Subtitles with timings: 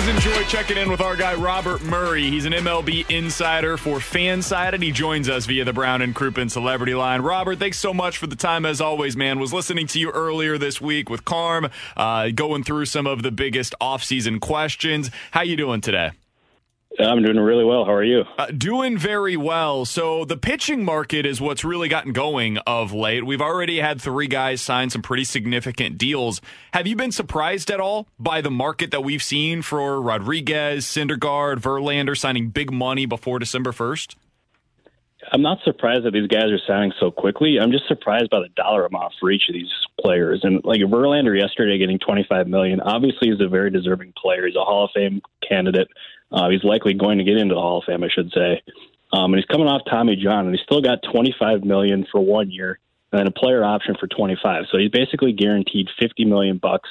[0.00, 2.30] Always enjoy checking in with our guy Robert Murray.
[2.30, 4.72] He's an MLB insider for Fansided.
[4.72, 7.20] And he joins us via the Brown and Crouppen Celebrity Line.
[7.20, 9.38] Robert, thanks so much for the time as always, man.
[9.38, 13.30] Was listening to you earlier this week with Carm, uh, going through some of the
[13.30, 15.10] biggest offseason questions.
[15.32, 16.12] How you doing today?
[16.98, 17.84] I'm doing really well.
[17.84, 18.24] How are you?
[18.36, 19.84] Uh, doing very well.
[19.84, 23.24] So the pitching market is what's really gotten going of late.
[23.24, 26.40] We've already had three guys sign some pretty significant deals.
[26.72, 31.56] Have you been surprised at all by the market that we've seen for Rodriguez, Syndergaard,
[31.60, 34.16] Verlander signing big money before December 1st?
[35.32, 37.58] I'm not surprised that these guys are signing so quickly.
[37.60, 40.40] I'm just surprised by the dollar amount for each of these players.
[40.42, 42.80] And like Verlander yesterday getting 25 million.
[42.80, 44.46] Obviously, he's a very deserving player.
[44.46, 45.88] He's a Hall of Fame candidate.
[46.32, 48.62] Uh, he's likely going to get into the Hall of Fame, I should say.
[49.12, 52.50] Um, and he's coming off Tommy John, and he's still got 25 million for one
[52.50, 52.78] year,
[53.10, 54.66] and then a player option for 25.
[54.70, 56.88] So he's basically guaranteed 50 million bucks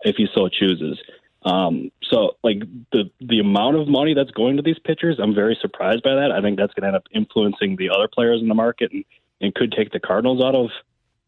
[0.00, 0.98] if he so chooses.
[1.42, 5.56] Um, so like the the amount of money that's going to these pitchers, I'm very
[5.60, 6.32] surprised by that.
[6.32, 9.04] I think that's going to end up influencing the other players in the market, and,
[9.40, 10.70] and could take the Cardinals out of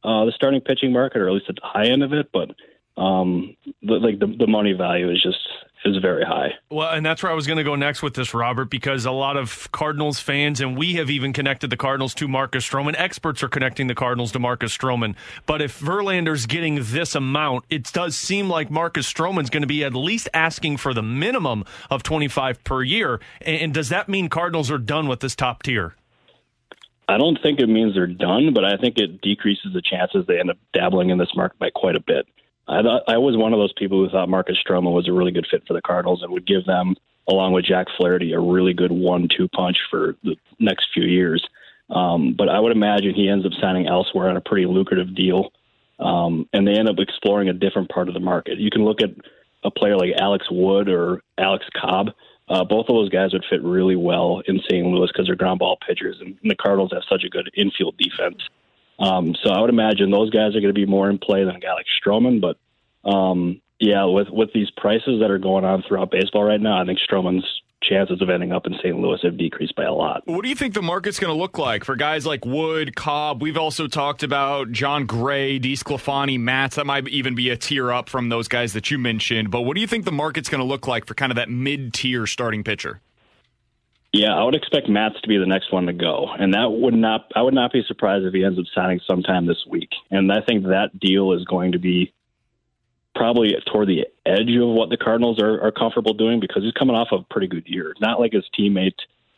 [0.03, 2.31] uh, the starting pitching market, or at least at the high end of it.
[2.33, 2.51] But
[3.01, 5.47] um, the, like the the money value is just
[5.85, 6.55] is very high.
[6.71, 9.11] Well, and that's where I was going to go next with this, Robert, because a
[9.11, 12.95] lot of Cardinals fans, and we have even connected the Cardinals to Marcus Stroman.
[12.99, 15.15] Experts are connecting the Cardinals to Marcus Stroman.
[15.47, 19.85] But if Verlander's getting this amount, it does seem like Marcus Stroman's going to be
[19.85, 23.21] at least asking for the minimum of 25 per year.
[23.41, 25.95] And does that mean Cardinals are done with this top tier?
[27.09, 30.39] I don't think it means they're done, but I think it decreases the chances they
[30.39, 32.27] end up dabbling in this market by quite a bit.
[32.69, 35.47] I, I was one of those people who thought Marcus Stroman was a really good
[35.51, 36.95] fit for the Cardinals and would give them,
[37.29, 41.47] along with Jack Flaherty, a really good one-two punch for the next few years.
[41.91, 45.53] Um, but I would imagine he ends up signing elsewhere on a pretty lucrative deal,
[45.99, 48.59] um, and they end up exploring a different part of the market.
[48.59, 49.11] You can look at
[49.65, 52.11] a player like Alex Wood or Alex Cobb.
[52.49, 54.87] Uh, both of those guys would fit really well in St.
[54.87, 58.43] Louis because they're ground ball pitchers, and the Cardinals have such a good infield defense.
[59.01, 61.57] Um, so I would imagine those guys are going to be more in play than
[61.57, 62.41] a guy like Stroman.
[62.41, 62.59] But
[63.11, 66.85] um, yeah, with with these prices that are going on throughout baseball right now, I
[66.85, 67.47] think Stroman's
[67.83, 68.99] chances of ending up in St.
[68.99, 70.23] Louis have decreased by a lot.
[70.27, 73.41] What do you think the market's going to look like for guys like Wood, Cobb?
[73.41, 76.77] We've also talked about Jon Gray, DeSclafani, Matz.
[76.77, 79.51] That might even be a tier up from those guys that you mentioned.
[79.51, 81.49] But what do you think the market's going to look like for kind of that
[81.49, 83.01] mid tier starting pitcher?
[84.13, 86.95] Yeah, I would expect Matz to be the next one to go, and that would
[86.95, 87.31] not.
[87.37, 89.91] I would not be surprised if he ends up signing sometime this week.
[90.11, 92.13] And I think that deal is going to be
[93.15, 96.97] probably toward the edge of what the Cardinals are, are comfortable doing because he's coming
[96.97, 97.95] off of a pretty good year.
[98.01, 98.95] Not like his teammate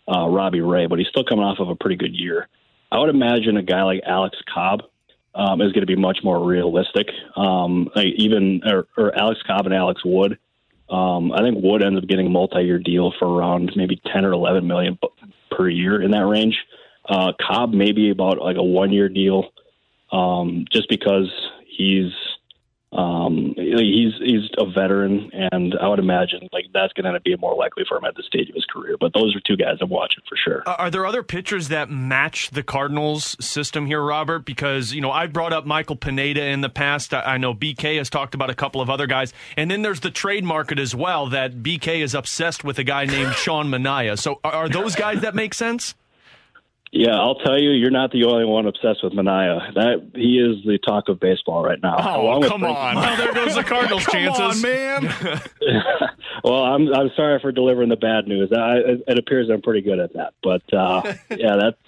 [0.08, 2.48] uh, Robbie Ray, but he's still coming off of a pretty good year.
[2.90, 4.84] I would imagine a guy like Alex Cobb
[5.34, 7.08] um, is going to be much more realistic.
[7.36, 10.38] Um, even or, or Alex Cobb and Alex Wood
[10.92, 14.32] um, I think Wood ends up getting a multi-year deal for around maybe 10 or
[14.32, 14.98] 11 million
[15.50, 16.58] per year in that range.
[17.08, 19.52] Uh, Cobb maybe about like a one-year deal,
[20.12, 21.30] um, just because
[21.66, 22.12] he's
[22.92, 27.54] um, he's he's a veteran, and I would imagine like that's going to be more
[27.54, 28.96] likely for him at this stage of his career.
[29.00, 30.62] But those are two guys I'm watching for sure.
[30.66, 34.40] Are there other pitchers that match the Cardinals system here, Robert?
[34.40, 37.14] Because you know I've brought up Michael Pineda in the past.
[37.14, 40.10] I know BK has talked about a couple of other guys, and then there's the
[40.10, 41.28] trade market as well.
[41.28, 44.18] That BK is obsessed with a guy named Sean Manaea.
[44.18, 45.94] So are those guys that make sense?
[46.94, 49.72] Yeah, I'll tell you, you're not the only one obsessed with Manaea.
[49.72, 51.96] That he is the talk of baseball right now.
[51.98, 52.96] Oh, come on!
[52.96, 55.40] well, there goes the Cardinals' come chances, on, man.
[56.44, 58.52] well, I'm I'm sorry for delivering the bad news.
[58.52, 58.76] I,
[59.08, 61.80] it appears I'm pretty good at that, but uh, yeah, that's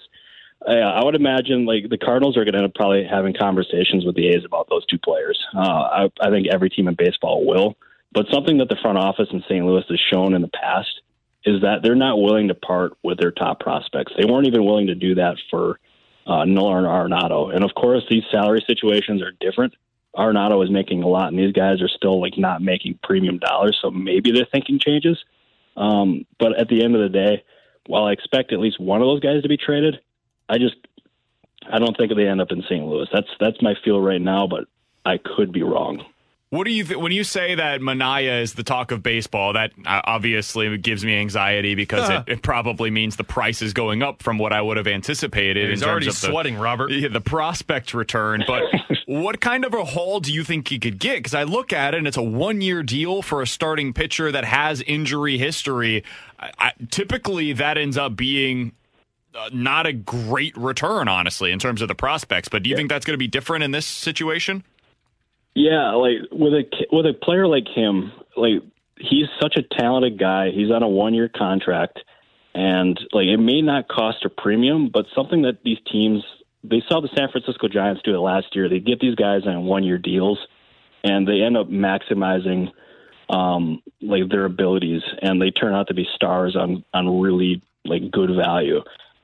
[0.66, 4.06] Yeah, I would imagine like the Cardinals are going to end up probably having conversations
[4.06, 5.38] with the A's about those two players.
[5.54, 7.76] Uh, I, I think every team in baseball will.
[8.12, 9.66] But something that the front office in St.
[9.66, 11.00] Louis has shown in the past
[11.44, 14.12] is that they're not willing to part with their top prospects.
[14.16, 15.78] They weren't even willing to do that for
[16.26, 17.54] uh, Nolan Arenado.
[17.54, 19.74] And of course, these salary situations are different.
[20.16, 23.78] Arenado is making a lot, and these guys are still like not making premium dollars.
[23.82, 25.22] So maybe their thinking changes.
[25.76, 27.44] Um, but at the end of the day,
[27.86, 30.00] while I expect at least one of those guys to be traded,
[30.48, 30.76] I just
[31.70, 32.86] I don't think they end up in St.
[32.86, 33.08] Louis.
[33.12, 34.66] That's that's my feel right now, but
[35.04, 36.04] I could be wrong.
[36.54, 39.54] What do you th- when you say that Manaea is the talk of baseball?
[39.54, 42.22] That uh, obviously gives me anxiety because uh-huh.
[42.28, 45.70] it, it, probably means the price is going up from what I would have anticipated.
[45.70, 46.90] He's already sweating, the, Robert.
[46.90, 48.62] The, the prospect return, but
[49.06, 51.16] what kind of a haul do you think he could get?
[51.16, 54.30] Because I look at it and it's a one year deal for a starting pitcher
[54.30, 56.04] that has injury history.
[56.38, 58.70] I, I, typically, that ends up being
[59.34, 62.48] uh, not a great return, honestly, in terms of the prospects.
[62.48, 62.76] But do you yeah.
[62.76, 64.62] think that's going to be different in this situation?
[65.54, 68.62] Yeah, like with a with a player like him, like
[68.98, 70.50] he's such a talented guy.
[70.50, 72.00] He's on a one year contract,
[72.54, 76.24] and like it may not cost a premium, but something that these teams
[76.64, 78.68] they saw the San Francisco Giants do it last year.
[78.68, 80.38] They get these guys on one year deals,
[81.04, 82.72] and they end up maximizing
[83.28, 88.10] um, like their abilities, and they turn out to be stars on on really like
[88.10, 88.80] good value,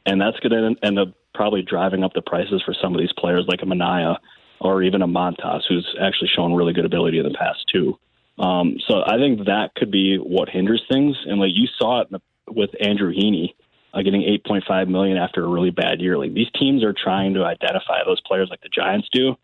[0.06, 3.12] and that's going to end up probably driving up the prices for some of these
[3.16, 4.18] players like a Manaea
[4.60, 7.98] or even a Montas, who's actually shown really good ability in the past too.
[8.38, 11.16] Um, so I think that could be what hinders things.
[11.26, 12.08] And like you saw it
[12.48, 13.54] with Andrew Heaney
[13.92, 16.16] uh, getting 8.5 million after a really bad year.
[16.16, 19.36] Like these teams are trying to identify those players like the Giants do,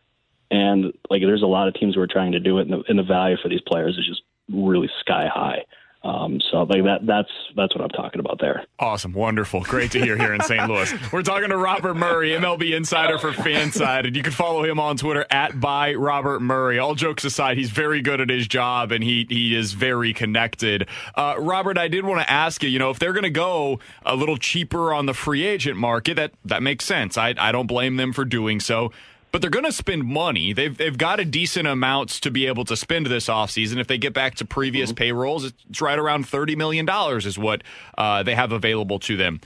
[0.51, 2.85] and like there's a lot of teams who are trying to do it, and the,
[2.89, 4.23] and the value for these players is just
[4.53, 5.65] really sky high.
[6.07, 8.65] Um, so like that that's that's what I'm talking about there.
[8.79, 10.69] Awesome, wonderful, great to hear here in St.
[10.69, 10.93] Louis.
[11.13, 14.97] We're talking to Robert Murray, MLB insider for Fansided, and you can follow him on
[14.97, 16.79] Twitter at by Robert Murray.
[16.79, 20.87] All jokes aside, he's very good at his job and he he is very connected.
[21.17, 23.81] Uh, Robert, I did want to ask you, you know, if they're going to go
[24.05, 27.19] a little cheaper on the free agent market, that that makes sense.
[27.19, 28.93] I I don't blame them for doing so
[29.37, 30.55] but they're going to spend money.
[30.55, 33.77] They've they've got a decent amounts to be able to spend this offseason.
[33.77, 34.97] If they get back to previous mm-hmm.
[34.97, 36.89] payrolls, it's right around $30 million
[37.19, 37.63] is what
[37.99, 39.43] uh, they have available to them.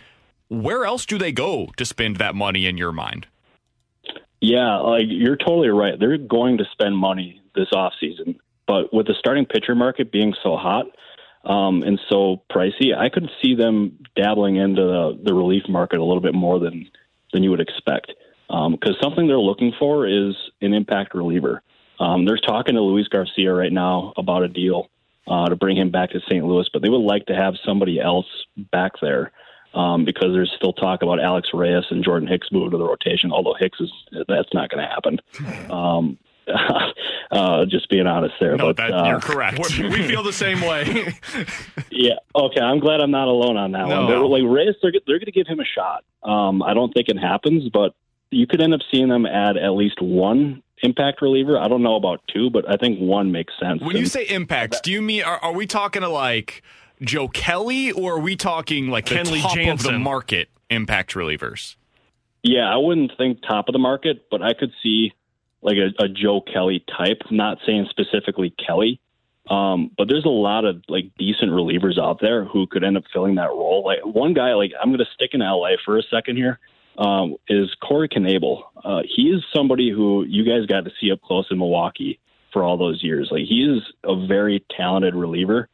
[0.47, 3.27] Where else do they go to spend that money in your mind?
[4.41, 5.99] Yeah, like you're totally right.
[5.99, 8.39] They're going to spend money this offseason.
[8.69, 10.87] But with the starting pitcher market being so hot
[11.45, 16.05] um, and so pricey, I could see them dabbling into the, the relief market a
[16.05, 16.89] little bit more than
[17.33, 18.13] than you would expect
[18.50, 21.62] because um, something they're looking for is an impact reliever.
[22.00, 24.88] Um, they're talking to Luis Garcia right now about a deal
[25.29, 26.44] uh, to bring him back to St.
[26.44, 28.26] Louis, but they would like to have somebody else
[28.73, 29.32] back there
[29.75, 33.31] um, because there's still talk about Alex Reyes and Jordan Hicks moving to the rotation.
[33.31, 33.91] Although Hicks is
[34.26, 35.20] that's not going to happen.
[35.70, 36.19] Um,
[37.31, 38.56] uh, just being honest there.
[38.56, 39.58] No, but that, uh, you're correct.
[39.79, 41.14] we feel the same way.
[41.91, 42.14] yeah.
[42.35, 42.61] Okay.
[42.61, 44.06] I'm glad I'm not alone on that no.
[44.06, 44.06] one.
[44.06, 46.05] But like Reyes, they're, they're going to give him a shot.
[46.23, 47.94] Um, I don't think it happens, but
[48.31, 51.59] you could end up seeing them add at least one impact reliever.
[51.59, 53.81] I don't know about two, but I think one makes sense.
[53.81, 56.62] When and you say impact, do you mean are, are, we talking to like
[57.03, 59.73] Joe Kelly or are we talking like the Kenley top Jansen.
[59.73, 61.77] of the market impact relievers?
[62.43, 65.12] Yeah, I wouldn't think top of the market, but I could see
[65.61, 67.22] like a, a Joe Kelly type.
[67.31, 69.01] Not saying specifically Kelly,
[69.51, 73.05] um, but there's a lot of like decent relievers out there who could end up
[73.13, 73.82] filling that role.
[73.84, 76.58] Like one guy, like I'm going to stick in LA for a second here
[76.99, 78.63] um, is Corey Knebel.
[78.85, 82.19] Uh, he is somebody who you guys got to see up close in Milwaukee
[82.53, 83.29] for all those years.
[83.31, 85.69] Like he is a very talented reliever,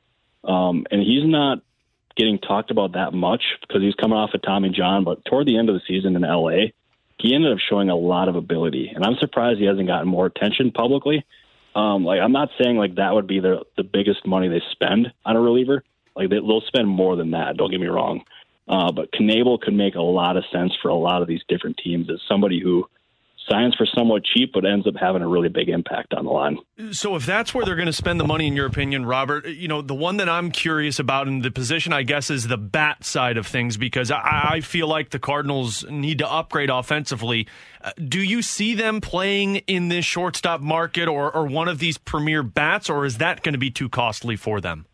[0.44, 1.58] um, and he's not
[2.16, 5.04] getting talked about that much because he's coming off of Tommy John.
[5.04, 6.70] But toward the end of the season in LA,
[7.18, 10.26] he ended up showing a lot of ability, and I'm surprised he hasn't gotten more
[10.26, 11.25] attention publicly.
[11.75, 15.12] Um, like I'm not saying like that would be the the biggest money they spend
[15.25, 15.82] on a reliever.
[16.14, 17.56] Like they, they'll spend more than that.
[17.56, 18.25] Don't get me wrong.
[18.68, 21.78] Uh, but Knebel could make a lot of sense for a lot of these different
[21.82, 22.88] teams as somebody who
[23.49, 26.58] signs for somewhat cheap, but ends up having a really big impact on the line.
[26.90, 29.68] So, if that's where they're going to spend the money, in your opinion, Robert, you
[29.68, 33.04] know, the one that I'm curious about in the position, I guess, is the bat
[33.04, 37.46] side of things because I, I feel like the Cardinals need to upgrade offensively.
[37.80, 41.99] Uh, do you see them playing in this shortstop market or, or one of these
[41.99, 44.87] premier bats, or is that going to be too costly for them?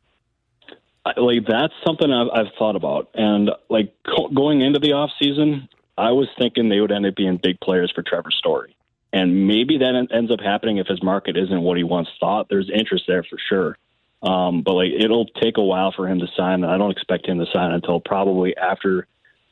[1.04, 5.68] Like that's something I've, I've thought about, and like co- going into the off season,
[5.98, 8.76] I was thinking they would end up being big players for Trevor Story,
[9.12, 12.48] and maybe that en- ends up happening if his market isn't what he once thought.
[12.48, 13.76] There's interest there for sure,
[14.22, 17.26] um, but like it'll take a while for him to sign, and I don't expect
[17.26, 19.06] him to sign until probably after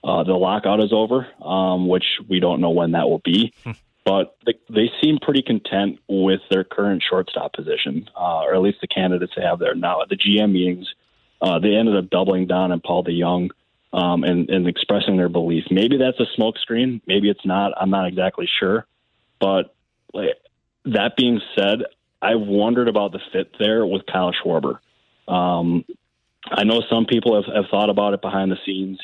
[0.04, 3.52] uh, the lockout is over, um, which we don't know when that will be.
[4.04, 8.78] but they, they seem pretty content with their current shortstop position, uh, or at least
[8.80, 10.00] the candidates they have there now.
[10.00, 10.86] At the GM meetings,
[11.40, 13.50] uh, they ended up doubling down on Paul DeJong
[13.92, 15.64] um, and, and expressing their belief.
[15.70, 17.00] Maybe that's a smokescreen.
[17.06, 17.72] Maybe it's not.
[17.76, 18.86] I'm not exactly sure.
[19.40, 19.74] But
[20.12, 20.36] like,
[20.84, 21.84] that being said,
[22.22, 24.78] I've wondered about the fit there with Kyle Schwarber.
[25.26, 25.84] Um,
[26.44, 28.98] I know some people have, have thought about it behind the scenes.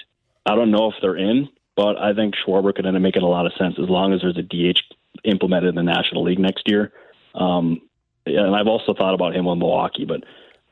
[0.44, 3.28] I don't know if they're in, but I think Schwarber could end up making a
[3.28, 4.80] lot of sense as long as there's a DH
[5.24, 6.92] implemented in the National League next year.
[7.34, 7.82] Um,
[8.24, 10.24] and I've also thought about him with Milwaukee, but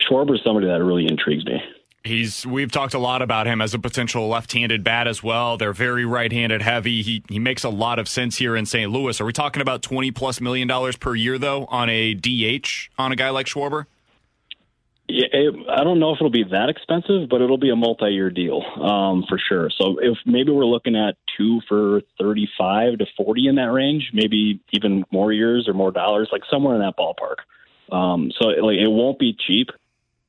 [0.02, 1.62] Schwarber is somebody that really intrigues me.
[2.04, 5.56] He's we've talked a lot about him as a potential left-handed bat as well.
[5.56, 7.00] They're very right-handed heavy.
[7.00, 8.90] He he makes a lot of sense here in St.
[8.92, 9.18] Louis.
[9.22, 13.10] Are we talking about 20 plus million dollars per year though on a DH on
[13.10, 13.86] a guy like Schwarber?
[15.08, 18.30] Yeah, it, I don't know if it'll be that expensive, but it'll be a multi-year
[18.30, 19.70] deal um, for sure.
[19.78, 24.60] So if maybe we're looking at two for thirty-five to forty in that range, maybe
[24.72, 27.44] even more years or more dollars, like somewhere in that ballpark.
[27.94, 29.68] Um, so like it won't be cheap,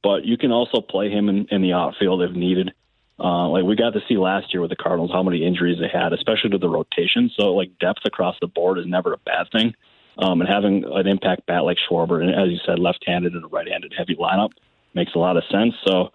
[0.06, 2.72] but you can also play him in, in the outfield if needed.
[3.20, 5.88] Uh, like we got to see last year with the Cardinals how many injuries they
[5.92, 7.32] had, especially to the rotation.
[7.36, 9.74] So like depth across the board is never a bad thing.
[10.20, 13.48] Um, and having an impact bat like Schwarber, and as you said, left-handed and a
[13.48, 14.52] right-handed heavy lineup
[14.94, 15.74] makes a lot of sense.
[15.88, 16.12] So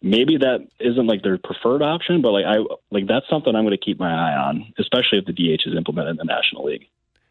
[0.00, 2.56] maybe that isn't like their preferred option, but like I
[2.90, 5.76] like that's something I'm going to keep my eye on, especially if the DH is
[5.76, 6.86] implemented in the National League.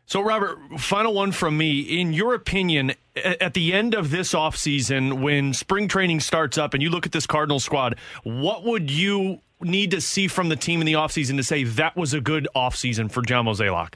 [0.07, 1.79] So, Robert, final one from me.
[1.79, 6.83] In your opinion, at the end of this offseason, when spring training starts up and
[6.83, 10.79] you look at this Cardinal squad, what would you need to see from the team
[10.79, 13.93] in the offseason to say that was a good offseason for John Mozeliak?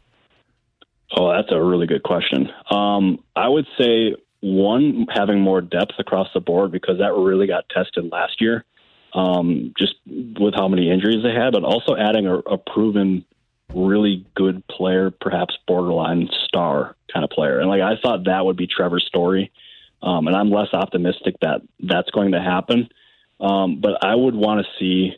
[1.16, 2.50] Oh, that's a really good question.
[2.70, 7.68] Um, I would say one having more depth across the board because that really got
[7.70, 8.64] tested last year,
[9.14, 13.26] um, just with how many injuries they had, but also adding a, a proven,
[13.74, 17.60] really good player, perhaps borderline star kind of player.
[17.60, 19.52] And like I thought that would be Trevor Story,
[20.02, 22.90] um, and I'm less optimistic that that's going to happen.
[23.40, 25.16] Um, but I would want to see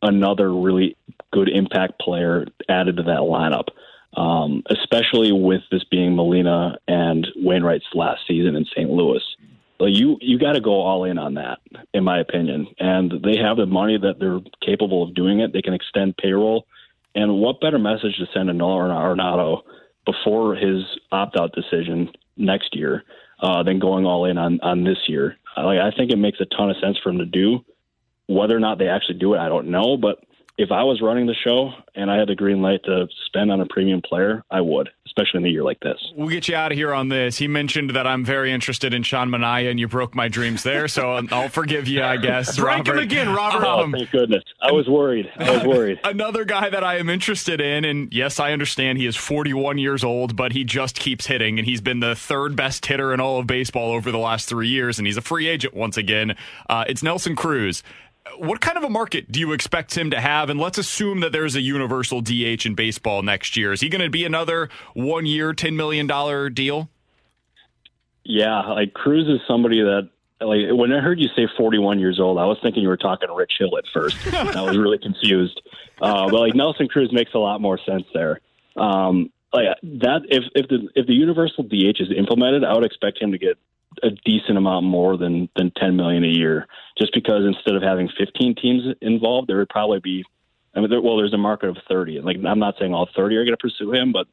[0.00, 0.96] another really
[1.32, 3.68] good impact player added to that lineup
[4.16, 8.90] um, especially with this being Molina and Wainwright's last season in St.
[8.90, 9.22] Louis.
[9.80, 11.60] You you got to go all in on that,
[11.94, 12.66] in my opinion.
[12.80, 15.52] And they have the money that they're capable of doing it.
[15.52, 16.66] They can extend payroll,
[17.14, 19.62] and what better message to send to Nolan Arenado
[20.04, 23.04] before his opt out decision next year
[23.40, 25.36] uh, than going all in on on this year?
[25.56, 27.64] Like I think it makes a ton of sense for him to do.
[28.26, 30.22] Whether or not they actually do it, I don't know, but
[30.58, 33.60] if I was running the show and I had the green light to spend on
[33.60, 35.96] a premium player, I would, especially in a year like this.
[36.16, 37.38] We'll get you out of here on this.
[37.38, 40.88] He mentioned that I'm very interested in Sean Manaea, and you broke my dreams there,
[40.88, 42.58] so I'll forgive you, I guess.
[42.58, 43.68] Break him again, Robert.
[43.78, 44.42] Um, oh, thank goodness.
[44.62, 45.30] I was worried.
[45.36, 46.00] I was worried.
[46.04, 50.02] Another guy that I am interested in, and yes, I understand he is 41 years
[50.02, 53.38] old, but he just keeps hitting, and he's been the third best hitter in all
[53.38, 56.34] of baseball over the last three years, and he's a free agent once again.
[56.68, 57.82] Uh, it's Nelson Cruz
[58.36, 60.50] what kind of a market do you expect him to have?
[60.50, 63.72] And let's assume that there's a universal DH in baseball next year.
[63.72, 66.06] Is he going to be another one year, $10 million
[66.54, 66.88] deal?
[68.24, 72.38] Yeah, like Cruz is somebody that, like, when I heard you say 41 years old,
[72.38, 74.16] I was thinking you were talking Rich Hill at first.
[74.34, 75.60] I was really confused.
[76.00, 78.40] Uh, but like Nelson Cruz makes a lot more sense there.
[78.76, 83.20] Um, like that, if if the if the universal DH is implemented, I would expect
[83.20, 83.56] him to get
[84.02, 86.66] a decent amount more than than 10 million a year
[86.98, 90.24] just because instead of having 15 teams involved there would probably be
[90.74, 93.36] I mean there, well there's a market of 30 like I'm not saying all 30
[93.36, 94.26] are going to pursue him but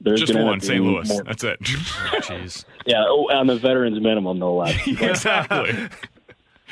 [0.00, 0.82] there's just one St.
[0.82, 1.24] Louis more.
[1.24, 1.60] that's it.
[1.60, 2.64] Jeez.
[2.86, 4.74] Yeah oh, on the veterans minimum no less.
[4.86, 5.88] Exactly.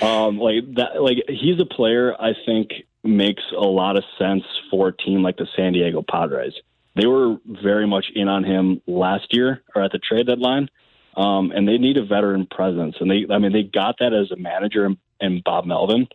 [0.01, 2.71] Um like that like he's a player I think
[3.03, 6.55] makes a lot of sense for a team like the San Diego Padres.
[6.97, 10.69] They were very much in on him last year or at the trade deadline
[11.17, 12.97] um, and they need a veteran presence.
[13.01, 14.89] And they, I mean, they got that as a manager
[15.21, 16.09] and, Bob Melvin,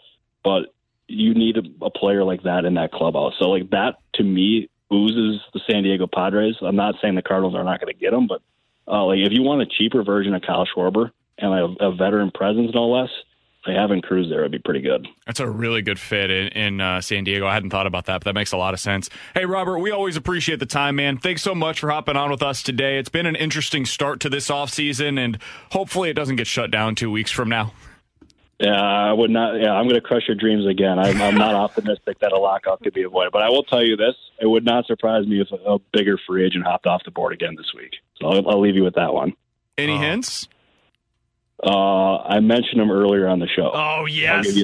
[0.43, 0.74] but
[1.08, 3.34] you need a, a player like that in that clubhouse.
[3.39, 6.55] So, like that to me oozes the San Diego Padres.
[6.62, 8.41] I'm not saying the Cardinals are not going to get him, but
[8.88, 12.31] uh, like if you want a cheaper version of Kyle Schwarber and a, a veteran
[12.31, 13.10] presence, no less,
[13.65, 15.08] having Cruz there it would be pretty good.
[15.25, 17.46] That's a really good fit in, in uh, San Diego.
[17.46, 19.10] I hadn't thought about that, but that makes a lot of sense.
[19.34, 21.18] Hey, Robert, we always appreciate the time, man.
[21.18, 22.98] Thanks so much for hopping on with us today.
[22.98, 25.38] It's been an interesting start to this offseason, and
[25.72, 27.74] hopefully it doesn't get shut down two weeks from now.
[28.60, 29.60] Yeah, I would not.
[29.60, 31.00] Yeah, I'm going to crush your dreams again.
[31.00, 33.96] I'm, I'm not optimistic that a lockout could be avoided, but I will tell you
[33.96, 37.12] this: it would not surprise me if a, a bigger free agent hopped off the
[37.12, 37.94] board again this week.
[38.20, 39.34] So I'll, I'll leave you with that one.
[39.80, 40.48] Any uh, hints?
[41.63, 43.72] Uh, I mentioned him earlier on the show.
[43.74, 44.63] Oh yes.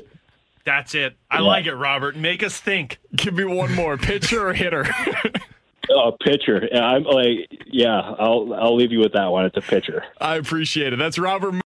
[0.66, 1.16] That's it.
[1.32, 2.18] I like it, Robert.
[2.18, 3.00] Make us think.
[3.16, 4.82] Give me one more pitcher or hitter.
[4.82, 6.68] A pitcher.
[6.76, 9.46] I'm like, yeah, I'll I'll leave you with that one.
[9.46, 10.04] It's a pitcher.
[10.20, 11.00] I appreciate it.
[11.00, 11.54] That's Robert.